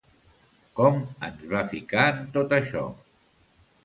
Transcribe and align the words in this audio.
Com 0.77 0.95
ens 1.27 1.43
va 1.51 1.61
ficar 1.73 2.05
en 2.13 2.23
tot 2.39 2.57
això? 2.57 2.87